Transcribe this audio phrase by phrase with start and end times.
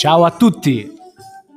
[0.00, 0.90] Ciao a tutti!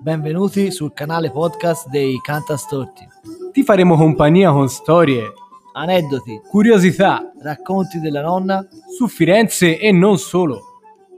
[0.02, 3.08] Benvenuti sul canale podcast dei Cantastorti.
[3.54, 5.32] Ti faremo compagnia con storie,
[5.72, 8.68] Aneddoti, curiosità racconti della nonna.
[8.98, 10.60] su Firenze e non solo.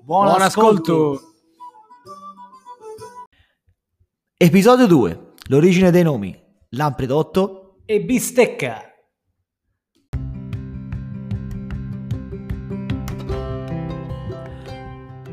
[0.04, 1.20] Buon, ascolto.
[4.38, 5.34] Episodio 2.
[5.48, 6.40] L'origine dei nomi.
[6.70, 7.78] Lampredotto.
[7.86, 8.95] E bistecca!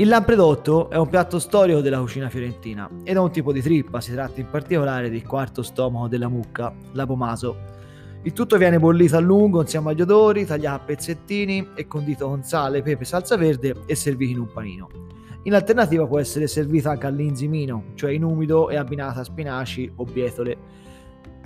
[0.03, 4.01] Il lampredotto è un piatto storico della cucina fiorentina ed è un tipo di trippa,
[4.01, 7.57] si tratta in particolare del quarto stomaco della mucca, l'apomaso.
[8.23, 12.43] Il tutto viene bollito a lungo insieme agli odori, tagliato a pezzettini e condito con
[12.43, 14.89] sale, pepe, salsa verde e servito in un panino.
[15.45, 20.05] In alternativa può essere servita anche all'inzimino, cioè in umido e abbinata a spinaci o
[20.05, 20.57] bietole.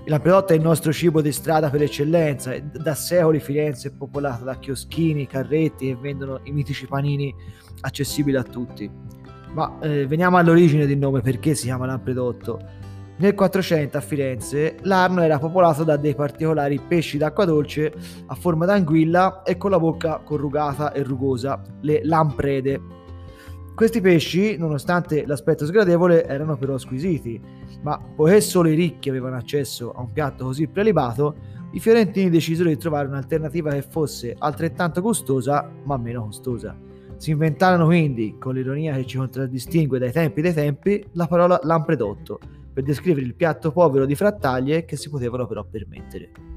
[0.07, 4.45] Il lampredotto è il nostro cibo di strada per eccellenza da secoli Firenze è popolata
[4.45, 7.35] da chioschini, carretti che vendono i mitici panini
[7.81, 8.89] accessibili a tutti.
[9.53, 12.61] Ma eh, veniamo all'origine del nome, perché si chiama lampredotto.
[13.17, 17.93] Nel 400 a Firenze l'Arno era popolato da dei particolari pesci d'acqua dolce
[18.27, 22.81] a forma d'anguilla e con la bocca corrugata e rugosa, le lamprede.
[23.77, 27.39] Questi pesci, nonostante l'aspetto sgradevole, erano però squisiti,
[27.83, 31.37] ma poiché solo i ricchi avevano accesso a un piatto così prelibato,
[31.73, 36.75] i fiorentini decisero di trovare un'alternativa che fosse altrettanto gustosa, ma meno costosa.
[37.19, 42.41] Si inventarono quindi, con l'ironia che ci contraddistingue dai tempi dei tempi, la parola lampredotto,
[42.73, 46.56] per descrivere il piatto povero di frattaglie che si potevano però permettere.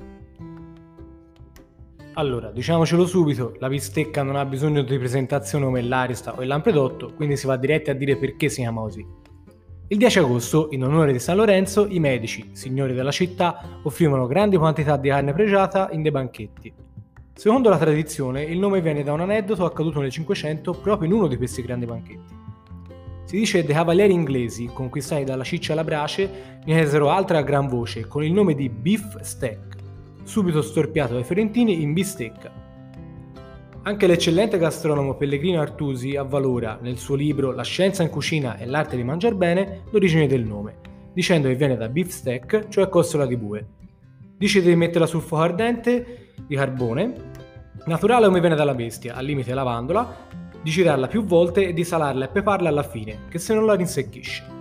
[2.20, 7.14] Allora, diciamocelo subito, la bistecca non ha bisogno di presentazione come l'arista o il lampredotto,
[7.16, 9.06] quindi si va diretti a dire perché si chiama così.
[9.88, 14.58] Il 10 agosto, in onore di San Lorenzo, i medici, signori della città, offrivano grandi
[14.58, 16.74] quantità di carne pregiata in dei banchetti.
[17.36, 21.28] Secondo la tradizione, il nome viene da un aneddoto accaduto nel 500 proprio in uno
[21.28, 22.34] di questi grandi banchetti.
[23.24, 26.30] Si dice che dei cavalieri inglesi, conquistati dalla ciccia alla brace,
[26.66, 29.79] ne chiesero altre a gran voce, con il nome di beef steak,
[30.30, 32.52] subito storpiato dai fiorentini in bistecca.
[33.82, 38.96] Anche l'eccellente gastronomo Pellegrino Artusi avvalora, nel suo libro La scienza in cucina e l'arte
[38.96, 40.76] di mangiar bene, l'origine del nome,
[41.14, 43.66] dicendo che viene da beef steak, cioè costola di bue.
[44.38, 47.14] Dice di metterla sul fuoco ardente di carbone,
[47.86, 50.28] naturale come viene dalla bestia, al limite lavandola,
[50.62, 53.74] di girarla più volte e di salarla e peparla alla fine, che se non la
[53.74, 54.59] rinsecchisce.